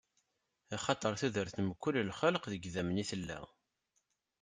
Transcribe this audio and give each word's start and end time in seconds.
Axaṭer 0.75 1.13
tudert 1.19 1.53
n 1.57 1.65
mkul 1.69 1.95
lxelq 2.09 2.43
deg 2.51 2.61
idammen 2.69 3.01
i 3.03 3.05
tella. 3.09 3.39